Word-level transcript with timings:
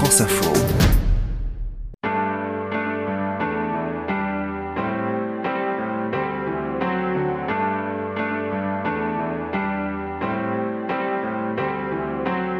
France 0.00 0.22
Info. 0.22 0.50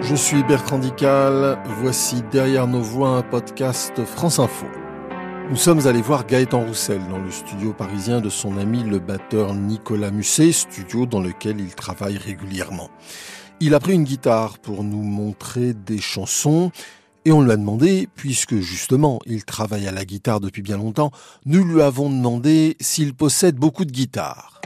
Je 0.02 0.14
suis 0.14 0.42
Bertrand 0.42 0.78
Dical, 0.78 1.58
voici 1.64 2.22
Derrière 2.30 2.66
nos 2.66 2.82
voix 2.82 3.08
un 3.08 3.22
podcast 3.22 4.04
France 4.04 4.38
Info. 4.38 4.66
Nous 5.48 5.56
sommes 5.56 5.86
allés 5.86 6.02
voir 6.02 6.26
Gaëtan 6.26 6.66
Roussel 6.66 7.00
dans 7.08 7.16
le 7.16 7.30
studio 7.30 7.72
parisien 7.72 8.20
de 8.20 8.28
son 8.28 8.58
ami 8.58 8.82
le 8.84 8.98
batteur 8.98 9.54
Nicolas 9.54 10.10
Musset, 10.10 10.52
studio 10.52 11.06
dans 11.06 11.22
lequel 11.22 11.58
il 11.58 11.74
travaille 11.74 12.18
régulièrement. 12.18 12.90
Il 13.60 13.74
a 13.74 13.80
pris 13.80 13.94
une 13.94 14.04
guitare 14.04 14.58
pour 14.58 14.84
nous 14.84 15.02
montrer 15.02 15.72
des 15.72 16.02
chansons 16.02 16.70
et 17.24 17.32
on 17.32 17.42
lui 17.42 17.50
a 17.50 17.56
demandé, 17.56 18.08
puisque 18.14 18.56
justement 18.56 19.20
il 19.26 19.44
travaille 19.44 19.86
à 19.86 19.92
la 19.92 20.04
guitare 20.04 20.40
depuis 20.40 20.62
bien 20.62 20.76
longtemps, 20.76 21.10
nous 21.44 21.64
lui 21.64 21.82
avons 21.82 22.08
demandé 22.10 22.76
s'il 22.80 23.14
possède 23.14 23.56
beaucoup 23.56 23.84
de 23.84 23.92
guitares. 23.92 24.60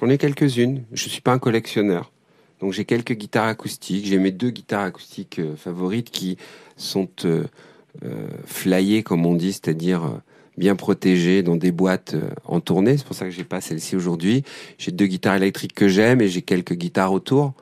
J'en 0.00 0.08
ai 0.08 0.18
quelques-unes. 0.18 0.84
Je 0.92 1.08
suis 1.08 1.20
pas 1.20 1.32
un 1.32 1.38
collectionneur. 1.38 2.12
Donc 2.60 2.72
j'ai 2.72 2.84
quelques 2.84 3.14
guitares 3.14 3.46
acoustiques. 3.46 4.06
J'ai 4.06 4.18
mes 4.18 4.30
deux 4.30 4.50
guitares 4.50 4.84
acoustiques 4.84 5.40
euh, 5.40 5.56
favorites 5.56 6.10
qui 6.10 6.36
sont 6.76 7.08
euh, 7.24 7.44
euh, 8.04 8.28
flyées, 8.44 9.02
comme 9.02 9.26
on 9.26 9.34
dit, 9.34 9.52
c'est-à-dire 9.52 10.20
bien 10.56 10.76
protégées 10.76 11.42
dans 11.42 11.56
des 11.56 11.72
boîtes 11.72 12.14
euh, 12.14 12.30
en 12.44 12.60
tournée. 12.60 12.96
C'est 12.96 13.06
pour 13.06 13.16
ça 13.16 13.26
que 13.26 13.30
j'ai 13.30 13.44
pas 13.44 13.60
celle-ci 13.60 13.96
aujourd'hui. 13.96 14.44
J'ai 14.78 14.92
deux 14.92 15.06
guitares 15.06 15.36
électriques 15.36 15.74
que 15.74 15.88
j'aime 15.88 16.20
et 16.20 16.28
j'ai 16.28 16.42
quelques 16.42 16.74
guitares 16.74 17.12
autour. 17.12 17.54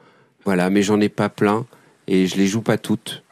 Voilà, 0.44 0.70
mais 0.70 0.82
j'en 0.82 1.00
ai 1.00 1.08
pas 1.08 1.28
plein 1.28 1.66
et 2.06 2.26
je 2.26 2.36
les 2.36 2.46
joue 2.46 2.62
pas 2.62 2.78
toutes. 2.78 3.22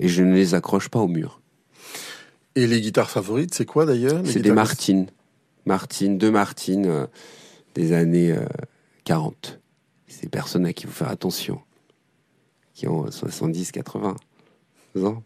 Et 0.00 0.08
je 0.08 0.22
ne 0.22 0.34
les 0.34 0.54
accroche 0.54 0.88
pas 0.88 0.98
au 0.98 1.08
mur. 1.08 1.40
Et 2.56 2.66
les 2.66 2.80
guitares 2.80 3.10
favorites, 3.10 3.54
c'est 3.54 3.64
quoi 3.64 3.86
d'ailleurs 3.86 4.22
C'est 4.24 4.40
des 4.40 4.52
Martines. 4.52 5.06
Martines, 5.66 6.18
deux 6.18 6.30
Martines 6.30 6.86
euh, 6.86 7.06
des 7.74 7.92
années 7.92 8.32
euh, 8.32 8.44
40. 9.04 9.60
C'est 10.06 10.22
des 10.22 10.28
personnes 10.28 10.66
à 10.66 10.72
qui 10.72 10.84
faut 10.84 10.92
faire 10.92 11.08
attention. 11.08 11.60
Qui 12.74 12.86
ont 12.86 13.10
70, 13.10 13.72
80 13.72 14.16
ans. 15.02 15.22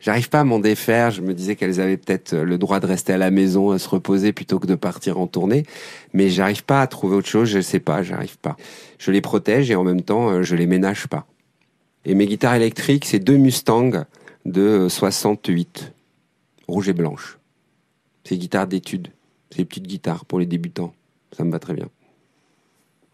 J'arrive 0.00 0.28
pas 0.28 0.40
à 0.40 0.44
m'en 0.44 0.60
défaire. 0.60 1.10
Je 1.10 1.22
me 1.22 1.34
disais 1.34 1.56
qu'elles 1.56 1.80
avaient 1.80 1.96
peut-être 1.96 2.34
euh, 2.34 2.44
le 2.44 2.56
droit 2.58 2.80
de 2.80 2.86
rester 2.86 3.12
à 3.12 3.18
la 3.18 3.30
maison, 3.30 3.72
à 3.72 3.78
se 3.78 3.88
reposer 3.88 4.32
plutôt 4.32 4.58
que 4.58 4.66
de 4.66 4.76
partir 4.76 5.18
en 5.18 5.26
tournée. 5.26 5.64
Mais 6.12 6.28
j'arrive 6.28 6.64
pas 6.64 6.80
à 6.80 6.86
trouver 6.86 7.16
autre 7.16 7.28
chose. 7.28 7.48
Je 7.48 7.60
sais 7.60 7.80
pas, 7.80 8.02
j'arrive 8.02 8.38
pas. 8.38 8.56
Je 8.98 9.10
les 9.10 9.20
protège 9.20 9.70
et 9.70 9.74
en 9.74 9.84
même 9.84 10.02
temps, 10.02 10.30
euh, 10.30 10.42
je 10.42 10.54
les 10.54 10.66
ménage 10.66 11.08
pas. 11.08 11.26
Et 12.04 12.14
mes 12.14 12.26
guitares 12.26 12.54
électriques, 12.54 13.04
c'est 13.04 13.18
deux 13.18 13.36
Mustang 13.36 14.04
de 14.44 14.62
euh, 14.62 14.88
68, 14.88 15.92
rouge 16.68 16.88
et 16.88 16.92
blanche. 16.92 17.38
C'est 18.24 18.36
guitares 18.36 18.68
d'études. 18.68 19.08
C'est 19.50 19.58
des 19.58 19.64
petites 19.64 19.86
guitares 19.86 20.24
pour 20.24 20.38
les 20.38 20.46
débutants. 20.46 20.94
Ça 21.36 21.44
me 21.44 21.50
va 21.50 21.58
très 21.58 21.74
bien. 21.74 21.88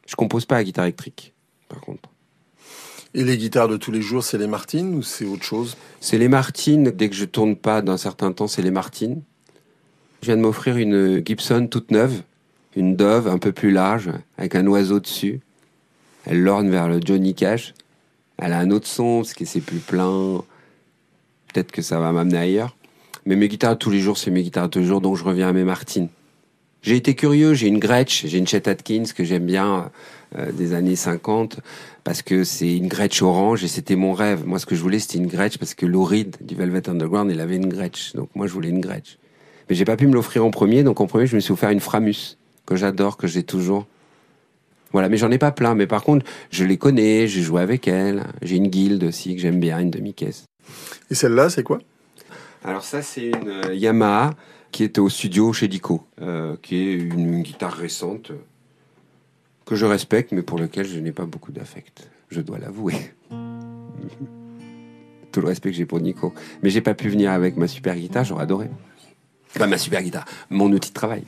Je 0.07 0.17
compose 0.17 0.45
pas 0.45 0.57
à 0.57 0.65
guitare 0.65 0.85
électrique, 0.85 1.33
par 1.69 1.81
contre. 1.81 2.11
Et 3.17 3.23
les 3.23 3.37
guitares 3.37 3.69
de 3.69 3.77
tous 3.77 3.93
les 3.93 4.03
jours, 4.03 4.25
c'est 4.25 4.39
les 4.39 4.49
Martines 4.49 4.97
ou 4.97 5.03
c'est 5.03 5.25
autre 5.25 5.45
chose 5.45 5.77
C'est 6.01 6.19
les 6.19 6.27
Martines. 6.27 6.91
Dès 6.91 7.09
que 7.09 7.15
je 7.15 7.25
tourne 7.25 7.55
pas 7.55 7.81
d'un 7.81 7.97
certain 7.97 8.33
temps, 8.33 8.49
c'est 8.49 8.61
les 8.63 8.73
Martines. 8.73 9.23
Je 10.21 10.27
viens 10.27 10.37
de 10.37 10.43
m'offrir 10.43 10.77
une 10.79 11.25
Gibson 11.25 11.69
toute 11.71 11.93
neuve, 11.93 12.23
une 12.75 12.97
Dove 12.97 13.29
un 13.29 13.39
peu 13.39 13.53
plus 13.53 13.71
large, 13.71 14.11
avec 14.37 14.57
un 14.57 14.67
oiseau 14.67 14.99
dessus. 14.99 15.41
Elle 16.27 16.43
lorne 16.43 16.69
vers 16.71 16.89
le 16.89 16.99
Johnny 17.05 17.37
Cash. 17.37 17.75
Elle 18.39 18.53
a 18.53 18.59
un 18.59 18.73
autre 18.73 18.89
son, 18.89 19.19
parce 19.19 19.33
que 19.33 19.45
c'est 19.45 19.61
plus 19.61 19.79
plein. 19.79 20.43
Peut-être 21.53 21.71
que 21.71 21.83
ça 21.83 22.01
va 22.01 22.11
m'amener 22.11 22.39
ailleurs. 22.39 22.77
Mais 23.27 23.37
mes 23.37 23.47
guitares 23.47 23.75
de 23.75 23.79
tous 23.79 23.91
les 23.91 24.01
jours, 24.01 24.19
c'est 24.19 24.33
mes 24.33 24.43
guitares 24.43 24.65
de 24.65 24.71
tous 24.71 24.79
les 24.81 24.87
jours, 24.87 25.01
donc 25.01 25.17
je 25.17 25.23
reviens 25.23 25.49
à 25.51 25.53
mes 25.53 25.63
Martines. 25.63 26.09
J'ai 26.85 26.97
été 26.97 27.15
curieux, 27.15 27.55
j'ai 27.55 27.69
une 27.69 27.79
Gretsch, 27.79 28.27
j'ai 28.27 28.37
une 28.37 28.47
Chet 28.47 28.69
Atkins 28.69 29.05
que 29.17 29.25
j'aime 29.25 29.47
bien 29.47 29.91
euh, 30.37 30.53
des 30.53 30.75
années 30.75 30.97
50 30.97 31.61
parce 32.05 32.21
que 32.21 32.45
c'est 32.45 32.77
une 32.77 32.89
Gretsch 32.89 33.23
orange 33.23 33.65
et 33.65 33.69
c'était 33.69 33.97
mon 33.97 34.13
rêve. 34.13 34.47
Moi, 34.47 34.59
ce 34.59 34.67
que 34.67 34.75
je 34.75 34.83
voulais, 34.83 34.99
c'était 34.99 35.17
une 35.17 35.27
Gretsch 35.27 35.57
parce 35.57 35.73
que 35.73 35.87
Reed 35.87 36.37
du 36.43 36.55
Velvet 36.55 36.87
Underground, 36.91 37.31
il 37.31 37.41
avait 37.41 37.57
une 37.57 37.71
Gretsch. 37.71 38.15
Donc 38.15 38.29
moi, 38.35 38.47
je 38.47 38.53
voulais 38.53 38.69
une 38.69 38.83
Gretsch. 38.83 39.17
Mais 39.71 39.75
j'ai 39.75 39.87
pas 39.87 39.97
pu 39.97 40.07
me 40.07 40.13
l'offrir 40.13 40.45
en 40.45 40.51
premier, 40.51 40.83
donc 40.83 41.01
en 41.01 41.07
premier, 41.07 41.27
je 41.27 41.35
me 41.35 41.41
suis 41.41 41.55
offert 41.55 41.71
une 41.71 41.81
Framus 41.81 42.37
que 42.67 42.77
j'adore, 42.77 43.17
que 43.17 43.27
j'ai 43.27 43.45
toujours. 43.45 43.87
Voilà, 44.93 45.09
mais 45.09 45.17
j'en 45.17 45.31
ai 45.31 45.39
pas 45.39 45.53
plein. 45.53 45.75
Mais 45.75 45.87
par 45.87 46.03
contre, 46.03 46.27
je 46.51 46.65
les 46.65 46.77
connais, 46.77 47.27
j'ai 47.29 47.41
joué 47.41 47.63
avec 47.63 47.89
elles. 47.89 48.25
J'ai 48.43 48.57
une 48.57 48.69
Guild 48.69 49.03
aussi 49.05 49.35
que 49.35 49.41
j'aime 49.41 49.59
bien, 49.59 49.79
une 49.79 49.91
demi-caisse. 49.91 50.45
Et 51.11 51.15
celle-là, 51.15 51.49
c'est 51.49 51.63
quoi? 51.63 51.79
Alors 52.63 52.85
ça, 52.85 53.01
c'est 53.01 53.29
une 53.29 53.49
euh, 53.49 53.75
Yamaha 53.75 54.35
qui 54.75 54.83
est 54.83 54.99
au 54.99 55.09
studio 55.09 55.53
chez 55.53 55.69
Dico, 55.69 56.05
euh, 56.21 56.57
qui 56.61 56.75
est 56.75 56.95
une, 56.95 57.43
guitare 57.43 57.73
récente 57.73 58.33
euh, 58.33 58.45
que 59.67 59.77
je 59.77 59.87
respecte, 59.87 60.33
mais 60.33 60.43
pour 60.43 60.59
laquelle 60.59 60.85
je 60.85 60.99
n'ai 60.99 61.13
pas 61.13 61.27
beaucoup 61.27 61.53
d'affect. 61.53 62.11
Je 62.29 62.41
dois 62.41 62.59
l'avouer. 62.59 62.97
Tout 65.31 65.41
le 65.41 65.47
respect 65.47 65.71
que 65.71 65.77
j'ai 65.77 65.87
pour 65.87 66.01
Nico. 66.01 66.35
Mais 66.65 66.71
j'ai 66.71 66.81
pas 66.81 66.95
pu 66.95 67.09
venir 67.09 67.31
avec 67.31 67.57
ma 67.57 67.69
super 67.69 67.95
guitare, 67.95 68.25
j'aurais 68.25 68.43
adoré. 68.43 68.69
Pas 69.57 69.69
ma 69.69 69.79
super 69.79 70.03
guitare, 70.03 70.25
mon 70.51 70.73
outil 70.73 70.89
de 70.89 70.95
travail. 70.95 71.23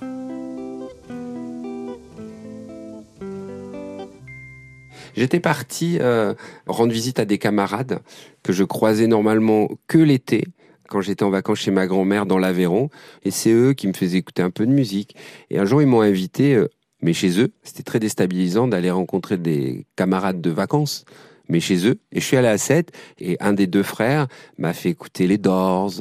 J'étais 5.17 5.41
parti 5.41 5.99
euh, 6.01 6.35
rendre 6.67 6.93
visite 6.93 7.21
à 7.21 7.25
des 7.25 7.39
camarades 7.39 8.01
que 8.43 8.53
je 8.53 8.65
croisais 8.65 9.07
normalement 9.07 9.69
que 9.87 9.99
l'été, 9.99 10.45
quand 10.89 11.01
j'étais 11.01 11.25
en 11.25 11.31
vacances 11.31 11.59
chez 11.59 11.71
ma 11.71 11.87
grand-mère 11.87 12.27
dans 12.27 12.39
l'Aveyron. 12.39 12.91
Et 13.25 13.31
c'est 13.31 13.53
eux 13.53 13.73
qui 13.73 13.87
me 13.89 13.93
faisaient 13.93 14.19
écouter 14.19 14.43
un 14.43 14.51
peu 14.51 14.67
de 14.67 14.73
musique. 14.73 15.17
Et 15.51 15.59
un 15.59 15.65
jour, 15.65 15.83
ils 15.83 15.89
m'ont 15.89 16.01
invité, 16.01 16.55
euh, 16.55 16.69
mais 17.03 17.13
chez 17.13 17.41
eux. 17.41 17.53
C'était 17.63 17.83
très 17.83 18.01
déstabilisant 18.01 18.69
d'aller 18.69 18.91
rencontrer 18.91 19.37
des 19.37 19.87
camarades 19.97 20.41
de 20.41 20.51
vacances, 20.51 21.05
mais 21.49 21.61
chez 21.61 21.87
eux. 21.87 21.99
Et 22.13 22.21
je 22.21 22.25
suis 22.25 22.37
allé 22.37 22.49
à 22.49 22.59
7, 22.59 22.93
et 23.19 23.37
un 23.41 23.53
des 23.53 23.67
deux 23.67 23.83
frères 23.83 24.27
m'a 24.59 24.73
fait 24.73 24.91
écouter 24.91 25.27
les 25.27 25.39
Doors, 25.39 25.93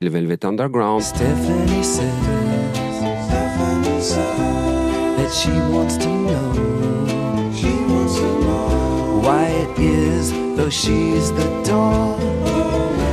le 0.00 0.08
Velvet 0.08 0.44
Underground. 0.44 1.02
Stephanie 1.02 1.82
says 1.82 2.04
that 5.16 5.32
she 5.32 5.48
wants 5.70 5.96
to 5.98 6.08
know. 6.08 7.52
She 7.54 7.72
wants 7.88 8.16
to 8.16 8.26
know 8.40 9.20
why 9.22 9.48
it 9.48 9.78
is, 9.78 10.32
though 10.56 10.70
she's 10.70 11.32
the 11.32 11.48
door, 11.64 12.18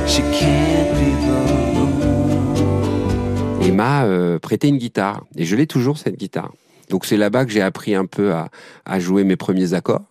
she 0.06 0.22
can't. 0.38 0.71
Et 3.62 3.70
m'a 3.70 4.04
euh, 4.04 4.38
prêté 4.38 4.68
une 4.68 4.78
guitare. 4.78 5.24
Et 5.36 5.44
je 5.44 5.56
l'ai 5.56 5.66
toujours, 5.66 5.98
cette 5.98 6.18
guitare. 6.18 6.52
Donc 6.90 7.06
c'est 7.06 7.16
là-bas 7.16 7.44
que 7.44 7.52
j'ai 7.52 7.62
appris 7.62 7.94
un 7.94 8.06
peu 8.06 8.32
à, 8.32 8.98
jouer 8.98 9.24
mes 9.24 9.36
premiers 9.36 9.74
accords, 9.74 10.04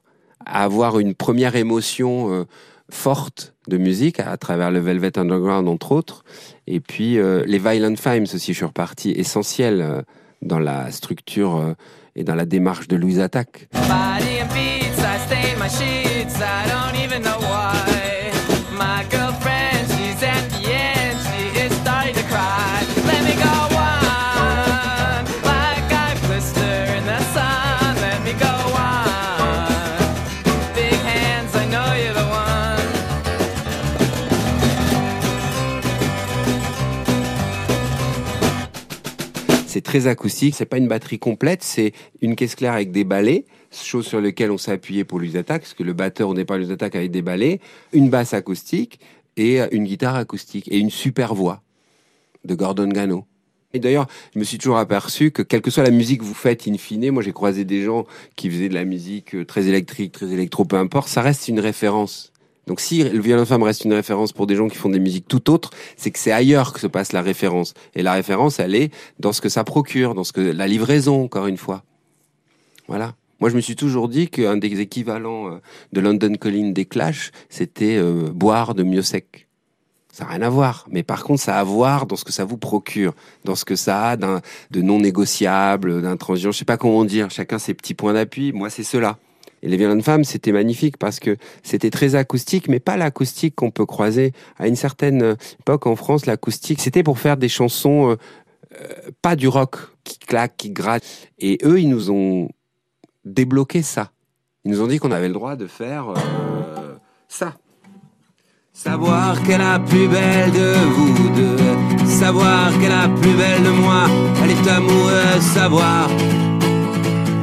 à 0.45 0.63
avoir 0.63 0.99
une 0.99 1.13
première 1.13 1.55
émotion 1.55 2.33
euh, 2.33 2.45
forte 2.89 3.53
de 3.67 3.77
musique 3.77 4.19
à, 4.19 4.35
travers 4.37 4.71
le 4.71 4.79
Velvet 4.79 5.17
Underground, 5.19 5.67
entre 5.67 5.91
autres. 5.91 6.23
Et 6.65 6.79
puis 6.79 7.19
euh, 7.19 7.43
les 7.45 7.59
Violent 7.59 7.95
Femmes 7.95 8.23
aussi, 8.23 8.53
je 8.53 8.57
suis 8.57 8.65
reparti, 8.65 9.11
essentiel 9.11 10.03
dans 10.41 10.59
la 10.59 10.91
structure 10.91 11.75
et 12.15 12.23
dans 12.23 12.35
la 12.35 12.45
démarche 12.45 12.87
de 12.87 12.95
Louise 12.95 13.19
Attaque. 13.19 13.67
Body 13.73 14.41
and 14.41 14.47
beats, 14.53 14.99
I 14.99 15.19
stain 15.27 15.59
my 15.59 15.69
sheets, 15.69 16.39
I 16.41 16.67
don't 16.67 17.03
even 17.03 17.21
know 17.21 17.37
why. 17.39 18.00
C'est 39.71 39.79
très 39.79 40.07
acoustique, 40.07 40.53
c'est 40.53 40.65
pas 40.65 40.79
une 40.79 40.89
batterie 40.89 41.17
complète, 41.17 41.63
c'est 41.63 41.93
une 42.19 42.35
caisse 42.35 42.55
claire 42.55 42.73
avec 42.73 42.91
des 42.91 43.05
balais, 43.05 43.45
chose 43.71 44.05
sur 44.05 44.19
laquelle 44.19 44.51
on 44.51 44.57
s'est 44.57 44.73
appuyé 44.73 45.05
pour 45.05 45.17
Louise 45.17 45.37
Attaque, 45.37 45.61
parce 45.61 45.73
que 45.73 45.83
le 45.83 45.93
batteur 45.93 46.27
au 46.27 46.33
départ 46.33 46.57
Louise 46.57 46.71
Attaque 46.71 46.93
avec 46.97 47.09
des 47.09 47.21
balais, 47.21 47.61
une 47.93 48.09
basse 48.09 48.33
acoustique 48.33 48.99
et 49.37 49.59
une 49.71 49.85
guitare 49.85 50.17
acoustique 50.17 50.67
et 50.69 50.77
une 50.77 50.89
super 50.89 51.33
voix 51.33 51.61
de 52.43 52.53
Gordon 52.53 52.89
Gano. 52.89 53.23
Et 53.73 53.79
d'ailleurs, 53.79 54.07
je 54.33 54.39
me 54.39 54.43
suis 54.43 54.57
toujours 54.57 54.77
aperçu 54.77 55.31
que 55.31 55.41
quelle 55.41 55.61
que 55.61 55.71
soit 55.71 55.83
la 55.83 55.91
musique 55.91 56.19
que 56.19 56.25
vous 56.25 56.33
faites 56.33 56.67
in 56.67 56.77
fine, 56.77 57.09
moi 57.09 57.23
j'ai 57.23 57.31
croisé 57.31 57.63
des 57.63 57.81
gens 57.81 58.05
qui 58.35 58.51
faisaient 58.51 58.67
de 58.67 58.73
la 58.73 58.83
musique 58.83 59.35
euh, 59.35 59.45
très 59.45 59.67
électrique, 59.67 60.11
très 60.11 60.33
électro, 60.33 60.65
peu 60.65 60.75
importe, 60.75 61.07
ça 61.07 61.21
reste 61.21 61.47
une 61.47 61.61
référence. 61.61 62.30
Donc 62.67 62.79
si 62.79 63.03
le 63.03 63.19
violon 63.19 63.45
femme 63.45 63.63
reste 63.63 63.85
une 63.85 63.93
référence 63.93 64.33
pour 64.33 64.47
des 64.47 64.55
gens 64.55 64.67
qui 64.67 64.77
font 64.77 64.89
des 64.89 64.99
musiques 64.99 65.27
tout 65.27 65.49
autres, 65.49 65.71
c'est 65.97 66.11
que 66.11 66.19
c'est 66.19 66.31
ailleurs 66.31 66.73
que 66.73 66.79
se 66.79 66.87
passe 66.87 67.11
la 67.11 67.21
référence. 67.21 67.73
Et 67.95 68.03
la 68.03 68.13
référence, 68.13 68.59
elle 68.59 68.75
est 68.75 68.93
dans 69.19 69.33
ce 69.33 69.41
que 69.41 69.49
ça 69.49 69.63
procure, 69.63 70.13
dans 70.13 70.23
ce 70.23 70.31
que 70.31 70.41
la 70.41 70.67
livraison, 70.67 71.23
encore 71.23 71.47
une 71.47 71.57
fois. 71.57 71.83
Voilà. 72.87 73.15
Moi, 73.39 73.49
je 73.49 73.55
me 73.55 73.61
suis 73.61 73.75
toujours 73.75 74.07
dit 74.07 74.29
qu'un 74.29 74.57
des 74.57 74.79
équivalents 74.81 75.47
euh, 75.47 75.57
de 75.93 75.99
London 75.99 76.33
Calling 76.35 76.73
des 76.73 76.85
Clash, 76.85 77.31
c'était 77.49 77.97
euh, 77.97 78.29
boire 78.31 78.75
de 78.75 78.83
mieux 78.83 79.01
sec. 79.01 79.47
Ça 80.11 80.25
n'a 80.25 80.31
rien 80.31 80.41
à 80.43 80.49
voir. 80.49 80.85
Mais 80.91 81.01
par 81.01 81.23
contre, 81.23 81.41
ça 81.41 81.55
a 81.55 81.61
à 81.61 81.63
voir 81.63 82.05
dans 82.05 82.15
ce 82.15 82.25
que 82.25 82.31
ça 82.31 82.45
vous 82.45 82.57
procure, 82.57 83.13
dans 83.43 83.55
ce 83.55 83.65
que 83.65 83.75
ça 83.75 84.09
a 84.09 84.17
de 84.17 84.81
non 84.81 84.99
négociable, 84.99 86.01
d'intransigeant. 86.01 86.51
Je 86.51 86.59
sais 86.59 86.65
pas 86.65 86.77
comment 86.77 87.05
dire. 87.05 87.31
Chacun 87.31 87.57
ses 87.57 87.73
petits 87.73 87.93
points 87.95 88.13
d'appui. 88.13 88.51
Moi, 88.51 88.69
c'est 88.69 88.83
cela. 88.83 89.17
Et 89.63 89.67
les 89.67 89.77
violons 89.77 89.95
de 89.95 90.01
femmes, 90.01 90.23
c'était 90.23 90.51
magnifique 90.51 90.97
parce 90.97 91.19
que 91.19 91.37
c'était 91.63 91.91
très 91.91 92.15
acoustique, 92.15 92.67
mais 92.67 92.79
pas 92.79 92.97
l'acoustique 92.97 93.55
qu'on 93.55 93.71
peut 93.71 93.85
croiser. 93.85 94.33
À 94.57 94.67
une 94.67 94.75
certaine 94.75 95.35
époque 95.59 95.85
en 95.85 95.95
France, 95.95 96.25
l'acoustique, 96.25 96.81
c'était 96.81 97.03
pour 97.03 97.19
faire 97.19 97.37
des 97.37 97.49
chansons, 97.49 98.11
euh, 98.11 98.15
euh, 98.79 99.11
pas 99.21 99.35
du 99.35 99.47
rock 99.47 99.77
qui 100.03 100.17
claque, 100.17 100.57
qui 100.57 100.71
gratte. 100.71 101.03
Et 101.37 101.59
eux, 101.63 101.79
ils 101.79 101.89
nous 101.89 102.09
ont 102.09 102.49
débloqué 103.23 103.81
ça. 103.81 104.11
Ils 104.63 104.71
nous 104.71 104.81
ont 104.81 104.87
dit 104.87 104.99
qu'on 104.99 105.11
avait 105.11 105.27
le 105.27 105.33
droit 105.33 105.55
de 105.55 105.67
faire 105.67 106.09
euh, 106.09 106.95
ça. 107.27 107.55
Savoir 108.73 109.41
qu'elle 109.43 109.61
est 109.61 109.63
la 109.63 109.79
plus 109.79 110.07
belle 110.07 110.51
de 110.51 110.73
vous 110.95 111.29
deux, 111.29 112.07
savoir 112.07 112.71
qu'elle 112.79 112.83
est 112.83 112.89
la 112.89 113.09
plus 113.09 113.33
belle 113.33 113.63
de 113.63 113.69
moi, 113.69 114.05
elle 114.43 114.51
est 114.51 114.67
amoureuse, 114.69 115.41
savoir. 115.53 116.09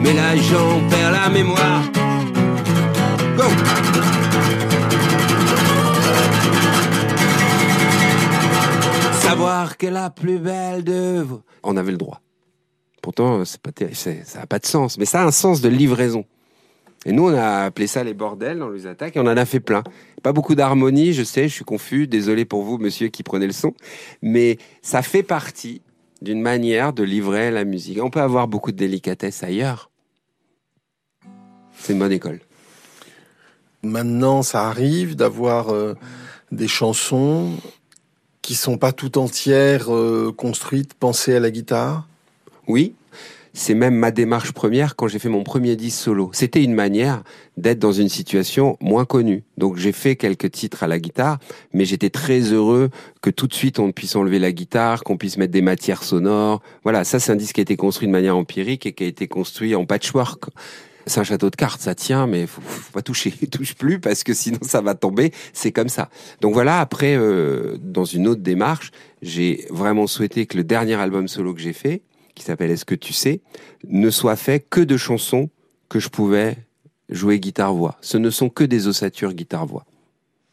Mais 0.00 0.14
là 0.14 0.35
j'en 0.37 0.88
perds 0.88 1.12
la 1.12 1.29
mémoire. 1.29 1.82
Est 9.81 9.91
la 9.91 10.11
plus 10.11 10.39
belle 10.39 10.83
de 10.83 11.21
vous. 11.21 11.41
On 11.63 11.77
avait 11.77 11.93
le 11.93 11.99
droit. 11.99 12.21
Pourtant, 13.01 13.45
c'est 13.45 13.61
pas 13.61 13.71
terrible, 13.71 13.97
c'est- 13.97 14.25
ça 14.25 14.41
n'a 14.41 14.47
pas 14.47 14.59
de 14.59 14.67
sens, 14.67 14.99
mais 14.99 15.05
ça 15.05 15.23
a 15.23 15.25
un 15.25 15.31
sens 15.31 15.61
de 15.61 15.69
livraison. 15.69 16.25
Et 17.07 17.13
nous, 17.13 17.29
on 17.29 17.35
a 17.35 17.65
appelé 17.67 17.87
ça 17.87 18.03
les 18.03 18.13
bordels 18.13 18.59
dans 18.59 18.71
les 18.71 18.87
attaques 18.87 19.17
et 19.17 19.21
on 19.21 19.27
en 19.27 19.37
a 19.37 19.45
fait 19.45 19.61
plein. 19.61 19.85
Pas 20.25 20.33
beaucoup 20.33 20.57
d'harmonie, 20.57 21.13
je 21.13 21.23
sais, 21.23 21.49
je 21.49 21.55
suis 21.55 21.65
confus. 21.65 22.09
Désolé 22.09 22.45
pour 22.45 22.65
vous, 22.65 22.77
monsieur, 22.79 23.07
qui 23.07 23.23
prenez 23.23 23.47
le 23.47 23.53
son. 23.53 23.73
Mais 24.21 24.59
ça 24.83 25.03
fait 25.03 25.23
partie 25.23 25.81
d'une 26.23 26.43
manière 26.43 26.93
de 26.93 27.05
livrer 27.05 27.53
la 27.53 27.65
musique. 27.65 28.03
On 28.03 28.11
peut 28.11 28.21
avoir 28.21 28.49
beaucoup 28.49 28.73
de 28.73 28.77
délicatesse 28.77 29.45
ailleurs. 29.45 29.91
C'est 31.79 31.93
une 31.93 32.01
bonne 32.01 32.11
école. 32.13 32.41
Maintenant, 33.85 34.43
ça 34.43 34.67
arrive 34.67 35.15
d'avoir 35.15 35.69
euh, 35.73 35.95
des 36.51 36.67
chansons 36.67 37.53
qui 38.49 38.55
sont 38.55 38.79
pas 38.79 38.93
tout 38.93 39.19
entières 39.19 39.95
euh, 39.95 40.33
construites, 40.35 40.95
pensées 40.95 41.37
à 41.37 41.39
la 41.39 41.50
guitare? 41.50 42.09
Oui, 42.67 42.95
c'est 43.53 43.75
même 43.75 43.95
ma 43.95 44.11
démarche 44.11 44.53
première 44.53 44.97
quand 44.97 45.06
j'ai 45.06 45.19
fait 45.19 45.29
mon 45.29 45.45
premier 45.45 45.77
disque 45.77 45.99
solo. 45.99 46.31
C'était 46.33 46.65
une 46.65 46.73
manière 46.73 47.25
d'être 47.59 47.79
dans 47.79 47.93
une 47.93 48.09
situation 48.09 48.79
moins 48.81 49.05
connue. 49.05 49.43
Donc 49.59 49.77
j'ai 49.77 49.93
fait 49.93 50.17
quelques 50.17 50.50
titres 50.50 50.83
à 50.83 50.87
la 50.87 50.99
guitare, 50.99 51.37
mais 51.75 51.85
j'étais 51.85 52.09
très 52.09 52.41
heureux 52.41 52.89
que 53.21 53.29
tout 53.29 53.49
de 53.49 53.53
suite 53.53 53.79
on 53.81 53.93
puisse 53.93 54.17
enlever 54.17 54.39
la 54.39 54.53
guitare, 54.53 55.05
qu'on 55.05 55.19
puisse 55.19 55.37
mettre 55.37 55.53
des 55.53 55.61
matières 55.61 56.03
sonores. 56.03 56.62
Voilà, 56.85 57.05
ça 57.05 57.21
c'est 57.21 57.31
un 57.31 57.37
disque 57.37 57.56
qui 57.56 57.61
a 57.61 57.67
été 57.69 57.77
construit 57.77 58.09
de 58.09 58.12
manière 58.12 58.35
empirique 58.35 58.87
et 58.87 58.95
qui 58.95 59.05
a 59.05 59.09
été 59.09 59.29
construit 59.29 59.75
en 59.75 59.85
patchwork. 59.85 60.45
C'est 61.09 61.21
un 61.21 61.25
château 61.25 61.51
de 61.51 61.57
cartes, 61.57 61.81
ça 61.81 61.95
tient, 61.95 62.27
mais 62.27 62.47
faut, 62.47 62.61
faut 62.61 62.93
pas 62.93 63.03
toucher, 63.03 63.31
touche 63.51 63.75
plus 63.75 63.99
parce 63.99 64.23
que 64.23 64.35
sinon 64.35 64.59
ça 64.63 64.81
va 64.81 64.95
tomber. 64.95 65.33
C'est 65.53 65.73
comme 65.73 65.89
ça. 65.89 66.11
Donc 66.41 66.55
voilà. 66.55 66.81
Après, 66.81 67.17
euh, 67.17 67.77
dans 67.81 68.05
une 68.05 68.29
autre 68.29 68.43
démarche, 68.43 68.91
j'ai 69.23 69.67
vraiment 69.71 70.07
souhaité 70.07 70.47
que 70.47 70.57
le 70.57 70.65
dernier 70.65 70.95
album 70.95 71.27
solo 71.29 71.55
que 71.55 71.61
j'ai 71.61 71.73
fait, 71.73 72.03
qui 72.35 72.45
s'appelle 72.45 72.71
Est-ce 72.71 72.85
que 72.85 72.95
tu 72.95 73.13
sais, 73.13 73.41
ne 73.89 74.11
soit 74.11 74.37
fait 74.37 74.61
que 74.61 74.81
de 74.81 74.97
chansons 74.97 75.51
que 75.89 75.99
je 75.99 76.09
pouvais 76.09 76.57
jouer 77.09 77.41
guitare-voix. 77.41 77.97
Ce 78.01 78.19
ne 78.19 78.31
sont 78.31 78.51
que 78.51 78.65
des 78.65 78.87
ossatures 78.87 79.33
guitare-voix. 79.33 79.87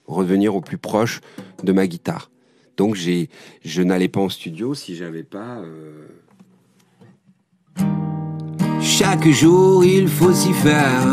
Revenir 0.07 0.56
au 0.56 0.62
plus 0.62 0.78
proche 0.78 1.19
de 1.63 1.72
ma 1.72 1.88
guitare. 1.88 2.31
Donc 2.78 2.96
j'ai, 2.96 3.30
je 3.63 3.81
n'allais 3.81 4.07
pas 4.07 4.19
en 4.22 4.30
studio 4.30 4.74
si 4.74 4.96
j'avais 4.96 5.24
pas. 5.24 5.60
euh, 5.60 6.07
Chaque 9.17 9.31
jour 9.31 9.85
il 9.85 10.09
faut 10.09 10.33
s'y 10.33 10.51
faire. 10.51 11.07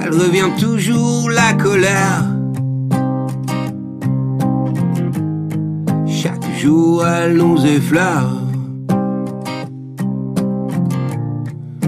Elle 0.00 0.14
revient 0.14 0.48
toujours 0.60 1.28
la 1.28 1.52
colère. 1.54 2.24
Chaque 6.06 6.44
jour 6.56 7.04
elle 7.04 7.36
nous 7.36 7.66
effleure. 7.66 8.30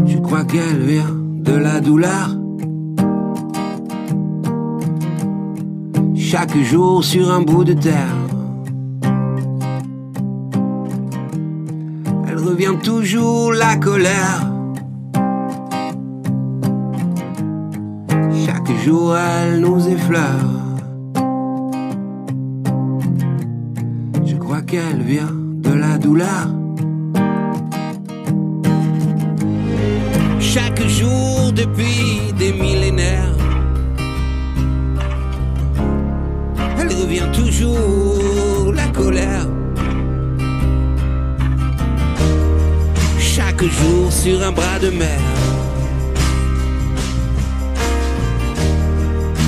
Je 0.04 0.18
crois 0.18 0.42
qu'elle 0.42 0.82
vient 0.82 1.16
de 1.38 1.52
la 1.52 1.80
douleur. 1.80 2.36
Chaque 6.16 6.58
jour 6.64 7.04
sur 7.04 7.30
un 7.30 7.42
bout 7.42 7.62
de 7.62 7.74
terre. 7.74 8.23
Revient 12.54 12.78
toujours 12.84 13.52
la 13.52 13.74
colère. 13.74 14.48
Chaque 18.46 18.70
jour 18.84 19.16
elle 19.16 19.58
nous 19.58 19.88
effleure. 19.88 20.52
Je 24.24 24.36
crois 24.36 24.62
qu'elle 24.62 25.02
vient 25.02 25.34
de 25.66 25.72
la 25.72 25.98
douleur. 25.98 26.46
Chaque 30.38 30.86
jour 30.86 31.52
depuis 31.52 32.32
des 32.38 32.52
millénaires. 32.52 33.36
Elle 36.78 36.92
revient 37.02 37.30
toujours 37.32 38.72
la 38.72 38.86
colère. 38.88 39.53
Sur 44.10 44.42
un 44.42 44.52
bras 44.52 44.78
de 44.78 44.90
mer. 44.90 45.18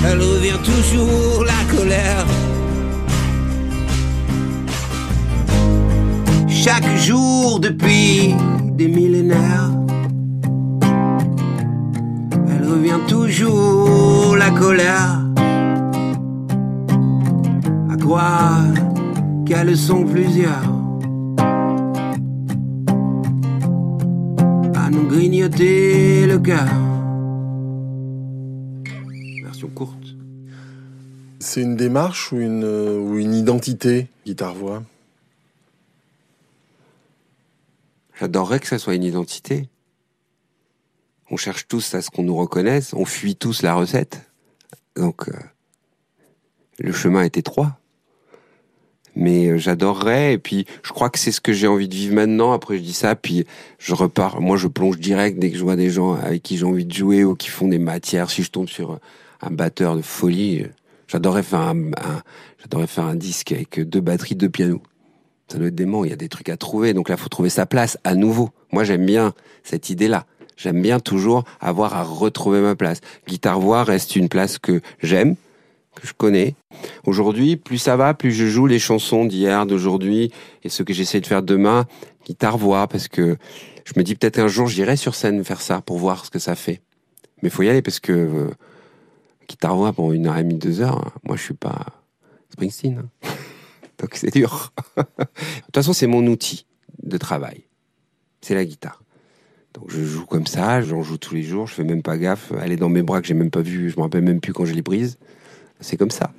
Elle 0.06 0.18
revient 0.18 0.58
toujours 0.64 1.44
la 1.44 1.76
colère. 1.76 2.24
Chaque 6.48 6.96
jour 6.96 7.60
depuis 7.60 8.34
des 8.72 8.88
millénaires. 8.88 9.70
Elle 12.48 12.66
revient 12.66 13.00
toujours 13.06 14.34
la 14.36 14.50
colère. 14.50 15.20
À 17.92 17.96
croire 17.98 18.64
qu'elles 19.44 19.76
sont 19.76 20.04
plusieurs. 20.04 20.75
Grignoter 25.16 26.26
le 26.26 26.38
cœur. 26.38 26.68
Version 29.42 29.68
courte. 29.68 30.14
C'est 31.40 31.62
une 31.62 31.74
démarche 31.74 32.32
ou 32.32 32.36
une, 32.36 32.64
euh, 32.64 32.98
ou 32.98 33.16
une 33.16 33.32
identité, 33.32 34.08
guitare-voix? 34.26 34.82
J'adorerais 38.20 38.60
que 38.60 38.66
ça 38.66 38.78
soit 38.78 38.94
une 38.94 39.04
identité. 39.04 39.70
On 41.30 41.38
cherche 41.38 41.66
tous 41.66 41.94
à 41.94 42.02
ce 42.02 42.10
qu'on 42.10 42.22
nous 42.22 42.36
reconnaisse, 42.36 42.92
on 42.92 43.06
fuit 43.06 43.36
tous 43.36 43.62
la 43.62 43.74
recette. 43.74 44.30
Donc, 44.96 45.30
euh, 45.30 45.32
le 46.78 46.92
chemin 46.92 47.22
est 47.22 47.38
étroit. 47.38 47.78
Mais 49.16 49.46
euh, 49.48 49.58
j'adorerais, 49.58 50.34
et 50.34 50.38
puis 50.38 50.66
je 50.82 50.92
crois 50.92 51.10
que 51.10 51.18
c'est 51.18 51.32
ce 51.32 51.40
que 51.40 51.52
j'ai 51.52 51.66
envie 51.66 51.88
de 51.88 51.94
vivre 51.94 52.14
maintenant. 52.14 52.52
Après, 52.52 52.76
je 52.76 52.82
dis 52.82 52.92
ça, 52.92 53.16
puis 53.16 53.46
je 53.78 53.94
repars. 53.94 54.40
Moi, 54.40 54.56
je 54.56 54.68
plonge 54.68 54.98
direct 54.98 55.38
dès 55.38 55.50
que 55.50 55.56
je 55.56 55.62
vois 55.62 55.76
des 55.76 55.90
gens 55.90 56.14
avec 56.14 56.42
qui 56.42 56.58
j'ai 56.58 56.66
envie 56.66 56.84
de 56.84 56.92
jouer 56.92 57.24
ou 57.24 57.34
qui 57.34 57.48
font 57.48 57.68
des 57.68 57.78
matières. 57.78 58.30
Si 58.30 58.42
je 58.42 58.50
tombe 58.50 58.68
sur 58.68 58.92
euh, 58.92 58.98
un 59.42 59.50
batteur 59.50 59.96
de 59.96 60.02
folie, 60.02 60.62
euh, 60.62 60.68
j'adorerais 61.08 61.42
faire 61.42 61.60
un, 61.60 61.88
un- 61.92 62.22
j'adorerais 62.62 62.86
faire 62.86 63.04
un 63.04 63.16
disque 63.16 63.52
avec 63.52 63.80
deux 63.80 64.00
batteries, 64.00 64.34
deux 64.36 64.50
pianos 64.50 64.82
ça 65.48 65.58
doit 65.58 65.68
être 65.68 65.76
dément, 65.76 66.04
il 66.04 66.10
y 66.10 66.12
a 66.12 66.16
des 66.16 66.28
trucs 66.28 66.48
à 66.48 66.56
trouver, 66.56 66.92
donc 66.92 67.08
là, 67.08 67.16
faut 67.16 67.28
trouver 67.28 67.50
sa 67.50 67.66
place 67.66 67.98
à 68.02 68.16
nouveau. 68.16 68.50
Moi, 68.72 68.82
j'aime 68.82 69.06
bien 69.06 69.32
cette 69.62 69.90
idée-là. 69.90 70.26
J'aime 70.56 70.82
bien 70.82 70.98
toujours 70.98 71.44
avoir 71.60 71.94
à 71.94 72.02
retrouver 72.02 72.60
ma 72.60 72.74
place. 72.74 73.00
Guitare-voix 73.28 73.84
reste 73.84 74.16
une 74.16 74.28
place 74.28 74.58
que 74.58 74.80
j'aime, 75.02 75.36
que 75.96 76.06
je 76.06 76.12
connais. 76.12 76.54
Aujourd'hui, 77.04 77.56
plus 77.56 77.78
ça 77.78 77.96
va, 77.96 78.14
plus 78.14 78.32
je 78.32 78.46
joue 78.46 78.66
les 78.66 78.78
chansons 78.78 79.24
d'hier, 79.24 79.66
d'aujourd'hui, 79.66 80.30
et 80.62 80.68
ce 80.68 80.82
que 80.82 80.92
j'essaie 80.92 81.20
de 81.20 81.26
faire 81.26 81.42
demain, 81.42 81.86
guitare-voix, 82.24 82.86
parce 82.86 83.08
que 83.08 83.36
je 83.84 83.92
me 83.96 84.04
dis 84.04 84.14
peut-être 84.14 84.38
un 84.38 84.48
jour, 84.48 84.68
j'irai 84.68 84.96
sur 84.96 85.14
scène 85.14 85.42
faire 85.44 85.60
ça 85.60 85.80
pour 85.80 85.98
voir 85.98 86.24
ce 86.24 86.30
que 86.30 86.38
ça 86.38 86.54
fait. 86.54 86.80
Mais 87.42 87.50
faut 87.50 87.62
y 87.62 87.68
aller 87.68 87.82
parce 87.82 88.00
que 88.00 88.12
euh, 88.12 88.50
guitare-voix 89.48 89.92
pendant 89.92 90.12
une 90.12 90.26
heure 90.26 90.36
et 90.36 90.42
demie, 90.42 90.58
deux 90.58 90.80
heures, 90.80 91.12
moi, 91.24 91.36
je 91.36 91.42
suis 91.42 91.54
pas 91.54 91.86
Springsteen. 92.50 92.98
hein. 92.98 93.28
Donc 93.98 94.10
c'est 94.14 94.32
dur. 94.32 94.72
De 94.96 95.02
toute 95.02 95.74
façon, 95.74 95.92
c'est 95.92 96.06
mon 96.06 96.26
outil 96.26 96.66
de 97.02 97.16
travail. 97.16 97.64
C'est 98.40 98.54
la 98.54 98.64
guitare. 98.64 99.02
Donc 99.74 99.90
je 99.90 100.02
joue 100.02 100.24
comme 100.24 100.46
ça, 100.46 100.80
j'en 100.80 101.02
joue 101.02 101.18
tous 101.18 101.34
les 101.34 101.42
jours, 101.42 101.66
je 101.66 101.74
fais 101.74 101.84
même 101.84 102.02
pas 102.02 102.16
gaffe. 102.16 102.52
Elle 102.62 102.72
est 102.72 102.76
dans 102.76 102.88
mes 102.88 103.02
bras 103.02 103.20
que 103.20 103.26
j'ai 103.26 103.34
même 103.34 103.50
pas 103.50 103.60
vu, 103.60 103.90
je 103.90 103.96
me 103.96 104.02
rappelle 104.02 104.22
même 104.22 104.40
plus 104.40 104.52
quand 104.52 104.64
je 104.64 104.72
les 104.72 104.82
brise. 104.82 105.18
C'est 105.80 105.96
comme 105.96 106.10
ça. 106.10 106.30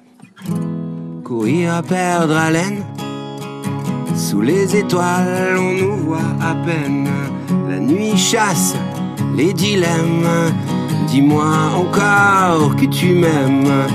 Courir 1.24 1.76
à 1.76 1.84
perdre 1.84 2.36
haleine. 2.36 2.84
Sous 4.16 4.42
les 4.42 4.76
étoiles, 4.76 5.58
on 5.58 5.74
nous 5.74 5.98
voit 5.98 6.36
à 6.42 6.56
peine. 6.66 7.08
La 7.70 7.80
nuit 7.80 8.18
chasse 8.18 8.76
les 9.36 9.54
dilemmes. 9.54 10.52
Dis-moi 11.08 11.46
encore 11.76 12.76
que 12.76 12.86
tu 12.86 13.14
m'aimes. 13.14 13.88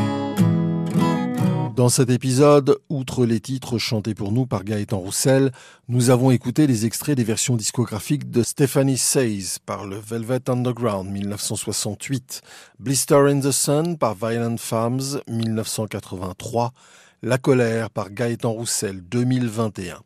Dans 1.75 1.89
cet 1.89 2.11
épisode, 2.11 2.77
outre 2.91 3.25
les 3.25 3.41
titres 3.41 3.79
chantés 3.79 4.15
pour 4.15 4.31
nous 4.31 4.45
par 4.45 4.63
Gaëtan 4.63 4.99
Roussel, 4.99 5.53
nous 5.89 6.11
avons 6.11 6.31
écouté 6.31 6.67
les 6.67 6.85
extraits 6.85 7.17
des 7.17 7.25
versions 7.25 7.57
discographiques 7.57 8.31
de 8.31 8.43
Stephanie 8.43 8.99
Says 8.99 9.57
par 9.65 9.87
le 9.87 9.97
Velvet 9.97 10.51
Underground 10.51 11.11
1968, 11.11 12.43
Blister 12.79 13.25
in 13.27 13.41
the 13.41 13.53
Sun 13.53 13.97
par 13.97 14.15
Violent 14.15 14.59
Femmes 14.59 15.23
1983, 15.29 16.75
La 17.23 17.39
colère 17.39 17.89
par 17.89 18.11
Gaëtan 18.11 18.53
Roussel 18.53 19.01
2021. 19.09 20.03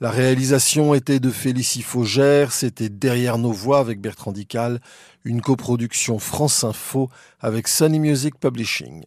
La 0.00 0.10
réalisation 0.10 0.94
était 0.94 1.18
de 1.18 1.30
Félicie 1.30 1.82
Faugère, 1.82 2.52
c'était 2.52 2.88
Derrière 2.88 3.38
nos 3.38 3.52
voix 3.52 3.80
avec 3.80 4.00
Bertrand 4.00 4.30
Dical, 4.30 4.80
une 5.24 5.42
coproduction 5.42 6.20
France 6.20 6.62
Info 6.62 7.10
avec 7.40 7.66
Sunny 7.66 7.98
Music 7.98 8.38
Publishing. 8.38 9.02